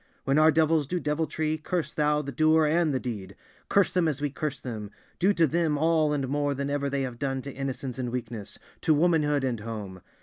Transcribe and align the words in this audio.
When 0.23 0.39
our 0.39 0.49
devils 0.51 0.87
do 0.87 0.99
deviltry, 0.99 1.59
curse 1.59 1.93
Thou 1.93 2.23
the 2.23 2.31
doer 2.31 2.65
and 2.65 2.91
the 2.91 2.99
deed: 2.99 3.35
curse 3.69 3.91
them 3.91 4.07
as 4.07 4.19
we 4.19 4.31
curse 4.31 4.59
them, 4.59 4.89
do 5.19 5.31
to 5.33 5.45
them 5.45 5.77
all 5.77 6.11
and 6.11 6.27
more 6.27 6.55
than 6.55 6.71
ever 6.71 6.89
they 6.89 7.03
have 7.03 7.19
done 7.19 7.43
to 7.43 7.53
innocence 7.53 7.99
and 7.99 8.09
weakness, 8.09 8.57
to 8.81 8.95
womanhood 8.95 9.43
and 9.43 9.59
home. 9.59 10.01